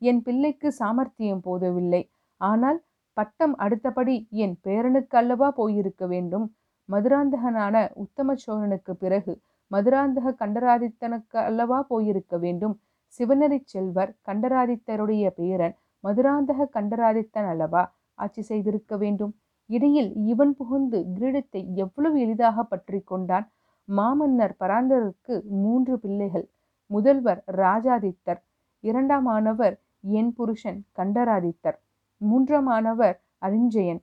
[0.03, 2.03] என் பிள்ளைக்கு சாமர்த்தியம் போதவில்லை.
[2.41, 2.79] ஆனால்
[3.17, 6.47] பட்டம் அடுத்தபடி என் பேரனுக்கு அல்லவா போயிருக்க வேண்டும்.
[6.89, 9.33] மதுராந்தகனான உத்தம சோழனுக்கு பிறகு
[9.73, 12.75] மதுராந்தக கண்டராதித்தனுக்கு அல்லவா போயிருக்க வேண்டும்?
[13.15, 17.83] சிவனரி செல்வர் கண்டராதித்தருடைய பேரன் மதுராந்தக கண்டராதித்தன் அல்லவா
[18.19, 19.33] ஆட்சி செய்திருக்க வேண்டும்?
[19.71, 23.47] இடையில் இவன் புகுந்து கிரீடத்தை எவ்வளவு எளிதாக பற்றி கொண்டான்?
[23.89, 26.47] மாமன்னர் பராந்தருக்கு மூன்று பிள்ளைகள்
[26.91, 28.41] முதல்வர் ராஜாதித்தர்
[28.85, 29.75] இரண்டாம் ஆனவர்
[30.19, 31.79] என் புருஷன் கண்டராதித்தர்
[32.21, 34.01] மூன்றாம் ஆனவர் அரிஞ்சயன்.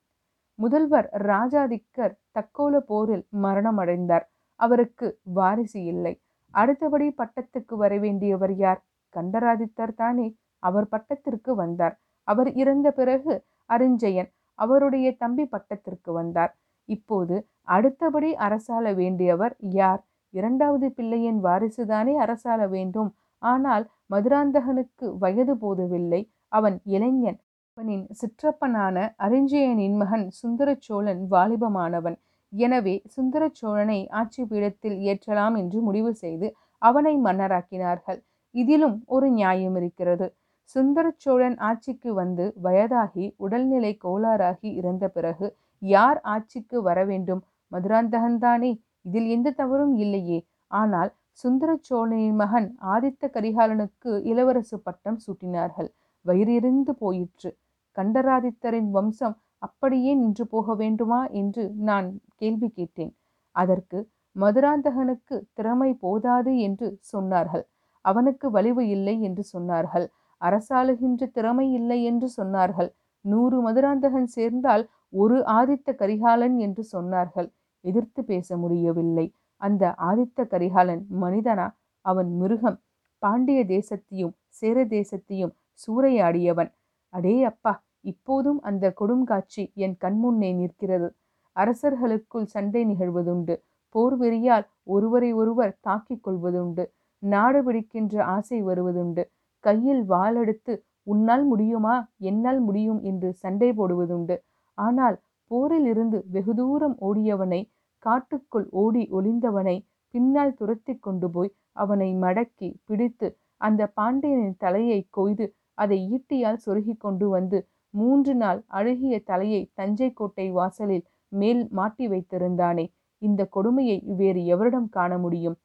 [0.60, 4.26] முதல்வர் ராஜாதிக்கர் தக்கோல போரில் மரணமடைந்தார்.
[4.60, 6.14] அவருக்கு வாரிசு இல்லை.
[6.54, 8.82] அடுத்தபடி பட்டத்துக்கு வர வேண்டியவர் யார்?
[9.16, 10.28] கண்டராதித்தர் தானே.
[10.64, 11.96] அவர் பட்டத்திற்கு வந்தார்.
[12.28, 13.34] அவர் இறந்த பிறகு
[13.70, 16.54] அரிஞ்சயன் அவருடைய தம்பி பட்டத்திற்கு வந்தார்.
[16.90, 17.36] இப்போது
[17.68, 20.02] அடுத்தபடி அரசாள வேண்டியவர் யார்?
[20.34, 23.12] இரண்டாவது பிள்ளையின் வாரிசுதானே அரசாள வேண்டும்.
[23.44, 26.22] ஆனால் மதுராந்தகனுக்கு வயது போதவில்லை.
[26.52, 27.40] அவன் இளைஞன்.
[27.78, 32.18] அவனின் சிற்றப்பனான அரிஞ்சயனின் மகன் சுந்தர சோழன் வாலிபமானவன்.
[32.54, 36.48] எனவே சுந்தர சோழனை ஆட்சி பீடத்தில் ஏற்றலாம் என்று முடிவு செய்து
[36.82, 38.20] அவனை மன்னராக்கினார்கள்.
[38.56, 40.28] இதிலும் ஒரு நியாயம் இருக்கிறது.
[40.76, 45.48] சுந்தர சோழன் ஆட்சிக்கு வந்து வயதாகி உடல்நிலை கோளாறாகி இறந்த பிறகு
[45.82, 47.42] யார் ஆட்சிக்கு வர வேண்டும்?
[47.72, 50.40] மதுராந்தகன்தானே இதில் எந்த தவறும் இல்லையே.
[50.72, 55.90] ஆனால் சுந்தர சோழனின் மகன் ஆதித்த கரிகாலனுக்கு இளவரசு பட்டம் சூட்டினார்கள்.
[56.26, 57.50] வயிறிருந்து போயிற்று.
[57.98, 63.16] கண்டராதித்தரின் வம்சம் அப்படியே நின்று போக வேண்டுமா என்று நான் கேள்வி கேட்டேன்.
[63.52, 67.66] அதற்கு மதுராந்தகனுக்கு திறமை போதாது என்று சொன்னார்கள்.
[68.02, 70.08] அவனுக்கு வலிவு இல்லை என்று சொன்னார்கள்.
[70.42, 72.90] அரசாளுகின்ற திறமை இல்லை என்று சொன்னார்கள்.
[73.22, 77.50] நூறு மதுராந்தகன் சேர்ந்தால் ஒரு ஆதித்த கரிகாலன் என்று சொன்னார்கள்.
[77.82, 79.34] எதிர்த்து பேச முடியவில்லை.
[79.62, 81.68] அந்த ஆதித்த கரிகாலன் மனிதனா?
[82.06, 82.78] அவன் மிருகம்.
[83.20, 86.72] பாண்டிய தேசத்தையும் சேர தேசத்தையும் சூறையாடியவன்.
[87.14, 87.74] அடே அப்பா
[88.06, 91.10] இப்போதும் அந்த கொடுங்காட்சி என் கண்முன்னே நிற்கிறது.
[91.56, 93.56] அரசர்களுக்குள் சண்டை நிகழ்வதுண்டு.
[93.96, 96.84] போர் வெறியால் ஒருவரை ஒருவர் தாக்கிக் கொள்வதுண்டு.
[97.24, 99.24] நாடு பிடிக்கின்ற ஆசை வருவதுண்டு.
[99.64, 101.96] கையில் வாளெடுத்து உன்னால் முடியுமா?
[102.22, 104.36] என்னால் முடியும் என்று சண்டை போடுவதுண்டு.
[104.78, 105.18] ஆனால்
[105.52, 107.62] போரில் இருந்து வெகு தூரம் ஓடியவனை
[108.06, 109.78] காட்டுக்குள் ஓடி ஒளிந்தவனை
[110.14, 113.28] பின்னால் துரத்தி கொண்டு போய் அவனை மடக்கி பிடித்து
[113.62, 117.60] அந்த பாண்டியனின் தலையை கொய்து அதை ஈட்டியால் சொருகி கொண்டு வந்து
[117.94, 122.86] மூன்று நாள் அழுகிய தலையை தஞ்சை கோட்டை வாசலில் மேல் மாட்டி வைத்திருந்தானே.
[123.22, 125.58] இந்த கொடுமையை வேறு எவரிடம் காண முடியும்?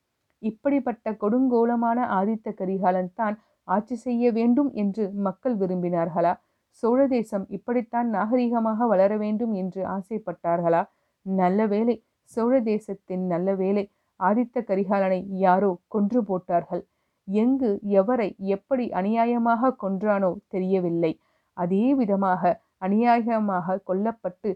[0.43, 3.37] இப்படிப்பட்ட கொடுங்கோலமான ஆதித்த கரிகாலன் தான்
[3.69, 6.33] ஆட்சி செய்ய வேண்டும் என்று மக்கள் விரும்பினார்களா?
[6.83, 10.83] சோழ தேசம் இப்படித்தான் நாகரிகமாக வளர வேண்டும் என்று ஆசைப்பட்டார்களா?
[11.27, 11.95] நல்ல வேலை
[12.31, 13.85] சோழ தேசத்தின் நல்ல வேலை
[14.21, 16.83] ஆதித்த கரிகாலனை யாரோ கொன்று போட்டார்கள்.
[17.29, 21.13] எங்கு எவரை எப்படி அநியாயமாக கொன்றானோ தெரியவில்லை.
[21.57, 22.43] அதே விதமாக
[22.81, 24.51] அநியாயமாக கொல்லப்பட்டு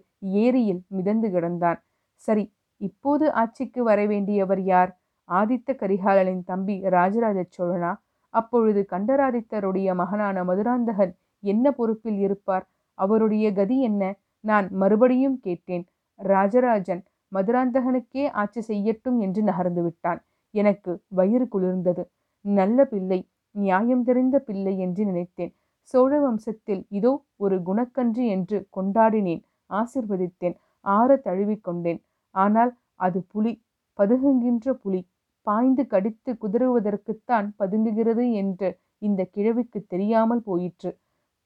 [0.44, 1.78] ஏரியில் மிதந்து கிடந்தான்.
[2.24, 2.44] சரி
[2.80, 4.90] இப்போது ஆட்சிக்கு வர வேண்டியவர் யார்?
[5.28, 7.92] ஆதித்த கரிகாலனின் தம்பி ராஜராஜ சோழனா?
[8.34, 11.12] அப்பொழுது கண்டராதித்தருடைய மகனான மதுராந்தகன்
[11.44, 12.64] என்ன பொறுப்பில் இருப்பார்?
[12.98, 14.02] அவருடைய கதி என்ன?
[14.44, 15.84] நான் மறுபடியும் கேட்டேன்.
[16.20, 20.20] ராஜராஜன் மதுராந்தகனுக்கே ஆட்சி செய்யட்டும் என்று நகர்ந்து விட்டான்.
[20.54, 22.02] எனக்கு வயிறு குளிர்ந்தது.
[22.44, 23.18] நல்ல பிள்ளை
[23.54, 25.52] நியாயம் தெரிந்த பிள்ளை என்று நினைத்தேன்.
[25.90, 32.00] சோழ வம்சத்தில் இதோ ஒரு குணக்கன்று என்று கொண்டாடினேன் ஆசிர்வதித்தேன் ஆற தழுவிக்கொண்டேன்
[32.34, 33.52] ஆனால் அது புலி
[33.98, 35.00] பதுங்குகின்ற புலி
[35.46, 40.90] பாய்ந்து கடித்து குதறுவதற்குத்தான் பதுங்குகிறது என்று இந்த கிழவிக்கு தெரியாமல் போயிற்று.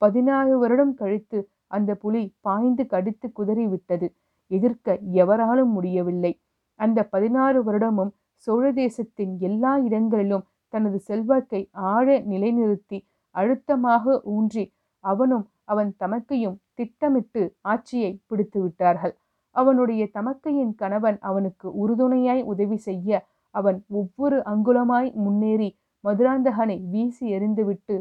[0.02, 4.09] பதினாறு வருடம் கழித்து அந்த புலி பாய்ந்து கடித்து குதறிவிட்டது
[4.50, 6.33] எதிர்க்க எவராலும் முடியவில்லை.
[6.81, 8.12] அந்த பதினாறு வருடமும்
[8.46, 11.61] சோழ தேசத்தின் எல்லா இடங்களிலும் தனது செல்வாக்கை
[11.92, 12.98] ஆழ நிலைநிறுத்தி
[13.35, 14.64] அழுத்தமாக ஊன்றி
[15.05, 19.14] அவனும் அவன் தமக்கையும் திட்டமிட்டு ஆட்சியை பிடித்து விட்டார்கள்.
[19.57, 23.21] அவனுடைய தமக்கையின் கணவன் அவனுக்கு உறுதுணையாய் உதவி செய்ய
[23.55, 25.71] அவன் ஒவ்வொரு அங்குலமாய் முன்னேறி
[26.05, 27.97] மதுராந்தகனை வீசி எறிந்துவிட்டு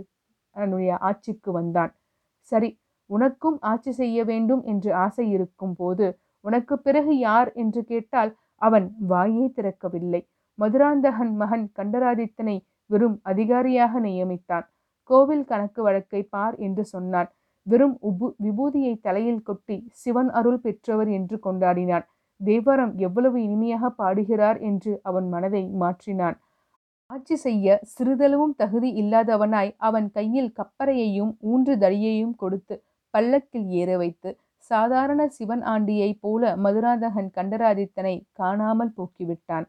[0.56, 1.92] அவனுடைய ஆட்சிக்கு வந்தான்.
[2.52, 2.70] சரி
[3.10, 6.06] உனக்கும் ஆட்சி செய்ய வேண்டும் என்று ஆசை இருக்கும் போது
[6.46, 7.50] உனக்கு பிறகு யார்?
[7.54, 10.22] என்று கேட்டால் அவன் வாயே திறக்கவில்லை.
[10.60, 12.56] மதுராந்தகன் மகன் கண்டராதித்தனை
[12.90, 14.66] வெறும் அதிகாரியாக நியமித்தான்.
[15.12, 17.30] கோவில் கணக்கு வழக்கை பார் என்று சொன்னான்.
[17.68, 22.06] வெறும் உபு விபூதியை தலையில் கொட்டி சிவன் அருள் பெற்றவர் என்று கொண்டாடினான்.
[22.42, 26.38] தேவரம் எவ்வளவு இனிமையாக பாடுகிறார் என்று அவன் மனதை மாற்றினான்.
[27.10, 32.76] ஆட்சி செய்ய சிறிதளவும் தகுதி இல்லாதவனாய் அவன் கையில் கப்பறையையும் ஊன்று தடியையும் கொடுத்து
[33.14, 34.30] பல்லக்கில் ஏற வைத்து
[34.72, 39.66] சாதாரண சிவன் ஆண்டியைப் போல மதுராந்தகன் கண்டராதித்தனை காணாமல் போக்கிவிட்டான்.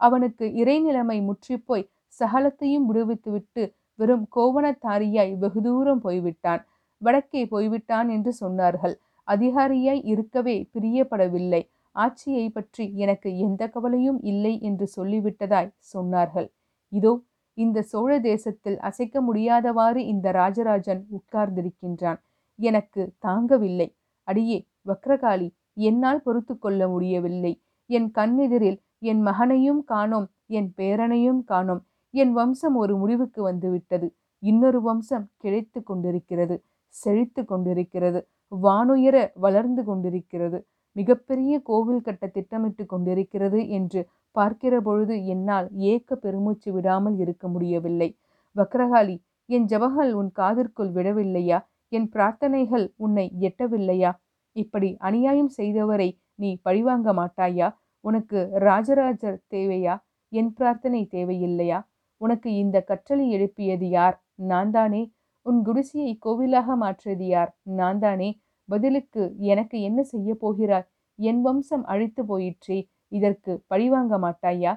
[0.00, 1.88] அவனுக்கு இறைநிலைமை முற்றிப்போய்
[2.20, 3.64] சகலத்தையும் விடுவித்துவிட்டு
[3.98, 6.62] வெறும் கோவணத்தாரியாய் வெகு தூரம் போய்விட்டான்.
[7.02, 8.94] வடக்கே போய்விட்டான் என்று சொன்னார்கள்.
[9.28, 11.62] அதிகாரியாய் இருக்கவே பிரியப்படவில்லை.
[11.96, 16.48] ஆட்சியை பற்றி எனக்கு எந்த கவலையும் இல்லை என்று சொல்லிவிட்டதாய் சொன்னார்கள்.
[16.92, 17.12] இதோ
[17.58, 22.18] இந்த சோழ தேசத்தில் அசைக்க முடியாதவாறு இந்த ராஜராஜன் உட்கார்ந்திருக்கின்றான்.
[22.58, 23.88] எனக்கு தாங்கவில்லை.
[24.28, 25.48] அடியே வக்ரகாளி
[25.88, 27.52] என்னால் பொறுத்து கொள்ள முடியவில்லை.
[27.90, 28.78] என் கண்ணெதிரில்
[29.10, 30.28] என் மகனையும் காணோம்
[30.58, 31.82] என் பேரனையும் காணோம்.
[32.22, 34.06] என் வம்சம் ஒரு முடிவுக்கு வந்துவிட்டது
[34.42, 36.56] இன்னொரு வம்சம் கிழைத்து கொண்டிருக்கிறது
[36.94, 38.20] செழித்து கொண்டிருக்கிறது
[38.64, 40.58] வானுயர வளர்ந்து கொண்டிருக்கிறது.
[40.96, 44.00] மிகப்பெரிய கோவில் கட்ட திட்டமிட்டு கொண்டிருக்கிறது என்று
[44.36, 48.08] பார்க்கிற பொழுது என்னால் ஏக்க பெருமூச்சு விடாமல் இருக்க முடியவில்லை.
[48.56, 49.16] வக்ரகாளி
[49.48, 51.58] என் ஜபங்கள் உன் காதிற்குள் விடவில்லையா
[51.92, 54.12] என் பிரார்த்தனைகள் உன்னை எட்டவில்லையா?
[54.56, 56.08] இப்படி அநியாயம் செய்தவரை
[56.42, 57.68] நீ பழிவாங்க மாட்டாயா?
[58.04, 59.94] உனக்கு ராஜராஜர் தேவையா?
[60.32, 61.78] என் பிரார்த்தனை தேவையில்லையா?
[62.16, 64.16] உனக்கு இந்த கற்றலை எழுப்பியது யார்?
[64.34, 67.58] நான் தானே உன் குடிசையை கோவிலாக மாற்றியது யார்?
[67.62, 70.88] நான் தானே பதிலுக்கு எனக்கு என்ன செய்ய போகிறாய்?
[71.18, 72.88] என் வம்சம் அழித்து போயிற்றே.
[73.08, 74.72] இதற்கு பழிவாங்க மாட்டாயா?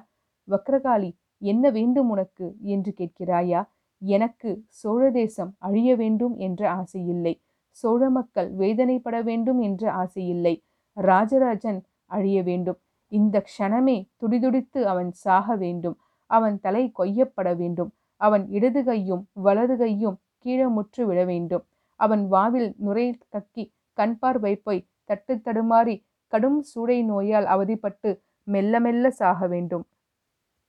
[0.48, 2.56] வக்ரகாளி என்ன வேண்டும் உனக்கு?
[2.62, 3.68] என்று கேட்கிறாயா?
[4.02, 7.34] எனக்கு சோழ தேசம் அழிய வேண்டும் என்ற ஆசையில்லை.
[7.70, 10.54] சோழ மக்கள் வேதனைப்பட வேண்டும் என்ற ஆசையில்லை.
[10.92, 12.78] ராஜராஜன் அழிய வேண்டும்.
[13.12, 15.98] இந்த க்ஷணமே துடிதுடித்து அவன் சாக வேண்டும்.
[16.30, 17.90] அவன் தலை கொய்யப்பட வேண்டும்.
[18.20, 21.64] அவன் இடது கையும் வலது கையும் கீழே முற்று விட வேண்டும்.
[22.00, 23.64] அவன் வாவில் நுரை கக்கி
[23.98, 25.96] கண்பார்வை போய் தட்டு தடுமாறி
[26.32, 28.10] கடும் சூடை நோயால் அவதிப்பட்டு
[28.46, 29.84] மெல்ல மெல்ல சாக வேண்டும்.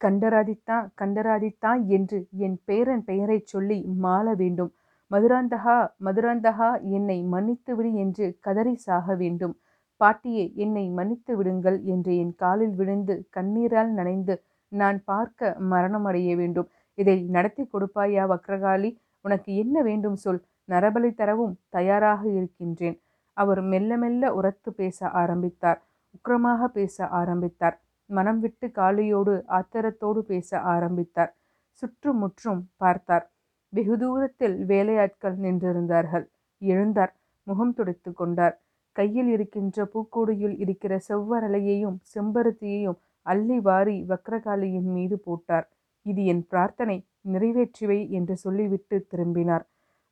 [0.02, 4.72] கண்டராதித்தா கண்டராதித்தா என்று என் பேரன் பெயரைச் சொல்லி மாள வேண்டும்.
[5.12, 9.56] மதுராந்தகா மதுராந்தகா என்னை மன்னித்து விடு என்று கதறி சாக வேண்டும்.
[10.02, 14.36] பாட்டியே என்னை மன்னித்து விடுங்கள் என்று என் காலில் விழுந்து கண்ணீரால் நனைந்து
[14.72, 16.70] நான் பார்க்க மரணமடைய வேண்டும்.
[16.98, 18.90] இதை நடத்தி கொடுப்பாயா வக்ரகாளி.
[19.22, 20.42] உனக்கு என்ன வேண்டும் சொல்.
[20.70, 22.98] நரபலி தரவும் தயாராக இருக்கின்றேன்.
[23.38, 25.80] அவர் மெல்ல மெல்ல உரத்து பேச ஆரம்பித்தார்.
[26.16, 27.78] உக்கிரமாக பேச ஆரம்பித்தார்.
[28.10, 31.32] மனம் விட்டு காளியோடு ஆத்திரத்தோடு பேச ஆரம்பித்தார்.
[31.72, 33.26] சுற்றுமுற்றும் பார்த்தார்.
[33.74, 36.26] வெகு தூரத்தில் வேலையாட்கள் நின்றிருந்தார்கள்.
[36.62, 37.14] எழுந்தார்.
[37.48, 38.56] முகம் துடைத்து கொண்டார்.
[38.96, 45.68] கையில் இருக்கின்ற பூக்கூடையில் இருக்கிற செவ்வரலையையும் செம்பருத்தியையும் அள்ளி வாரி வக்ரகாளியின் மீது போட்டார்.
[46.06, 46.98] இது என் பிரார்த்தனை
[47.32, 49.66] நிறைவேற்றுவை என்று சொல்லிவிட்டு திரும்பினார்.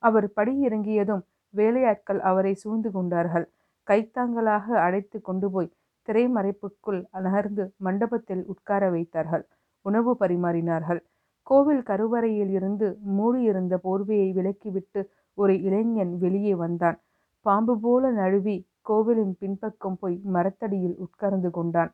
[0.03, 3.47] அவர் படி இறங்கியதும் வேலையாட்கள் அவரை சூழ்ந்து கொண்டார்கள்.
[3.87, 5.73] கைத்தாங்களாக அழைத்து கொண்டு போய்
[6.07, 9.47] திரைமறைப்புக்குள் நகர்ந்து மண்டபத்தில் உட்கார வைத்தார்கள்.
[9.85, 11.01] உணவு பரிமாறினார்கள்.
[11.43, 15.01] கோவில் கருவறையில் இருந்து மூடியிருந்த போர்வையை விலக்கிவிட்டு
[15.33, 16.97] ஒரு இளைஞன் வெளியே வந்தான்.
[17.45, 21.91] பாம்பு போல நழுவி கோவிலின் பின்பக்கம் போய் மரத்தடியில் உட்கார்ந்து கொண்டான்.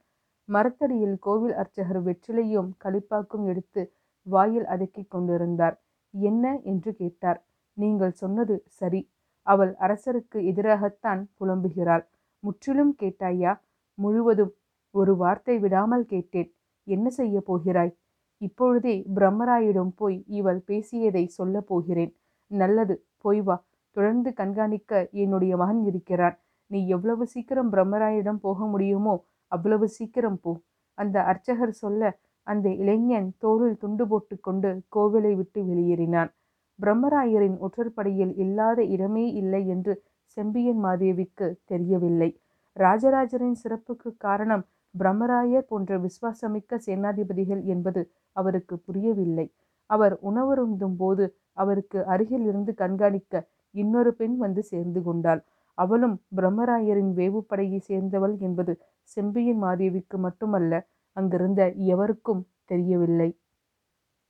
[0.49, 3.81] மரத்தடியில் கோவில் அர்ச்சகர் வெற்றிலையும் களிப்பாக்கும் எடுத்து
[4.27, 5.75] வாயில் அடக்கிக் கொண்டிருந்தார்.
[6.13, 7.39] என்ன என்று கேட்டார்.
[7.77, 9.01] நீங்கள் சொன்னது சரி
[9.47, 12.03] அவள் அரசருக்கு எதிராகத்தான் புலம்புகிறாள்.
[12.43, 13.51] முற்றிலும் கேட்டாயா?
[13.97, 14.53] முழுவதும்
[14.95, 16.49] ஒரு வார்த்தை விடாமல் கேட்டேன்.
[16.87, 17.93] என்ன செய்ய போகிறாய்?
[18.41, 22.11] இப்பொழுதே பிரம்மராயிடம் போய் இவள் பேசியதை சொல்ல போகிறேன்.
[22.51, 23.55] நல்லது போய் வா.
[23.95, 24.91] தொடர்ந்து கண்காணிக்க
[25.23, 26.35] என்னுடைய மகன் இருக்கிறான்.
[26.71, 29.15] நீ எவ்வளவு சீக்கிரம் பிரம்மராயிடம் போக முடியுமோ
[29.51, 30.51] அவ்வளவு சீக்கிரம் போ.
[30.97, 32.01] அந்த அர்ச்சகர் சொல்ல
[32.47, 36.31] அந்த இளைஞன் தோளில் துண்டு போட்டுக்கொண்டு கோவிலை விட்டு வெளியேறினான்.
[36.79, 39.93] பிரம்மராயரின் ஒற்றற்படையில் இல்லாத இடமே இல்லை என்று
[40.37, 42.29] செம்பியன் மாதேவிக்கு தெரியவில்லை.
[42.75, 44.63] ராஜராஜரின் சிறப்புக்கு காரணம்
[44.95, 48.01] பிரம்மராயர் போன்ற விசுவாசமிக்க சேனாதிபதிகள் என்பது
[48.35, 49.47] அவருக்கு புரியவில்லை.
[49.89, 53.33] அவர் உணவருந்தும் போது அவருக்கு அருகில் இருந்து கண்காணிக்க
[53.75, 55.41] இன்னொரு பெண் வந்து சேர்ந்து கொண்டாள்.
[55.77, 60.73] அவளும் பிரம்மராயரின் வேவுப்படையை சேர்ந்தவள் என்பது செம்பியன் மாதேவிக்கு மட்டுமல்ல
[61.17, 61.61] அங்கிருந்த
[61.93, 63.29] எவருக்கும் தெரியவில்லை.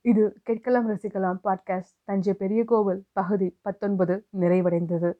[0.04, 1.38] இது கேட்கலாம் ரசிக்கலாம்.
[1.44, 5.10] பாட்காஸ்ட் தஞ்சை பெரிய கோவில் பகுதி பத்தொன்பது நிறைவடைந்தது.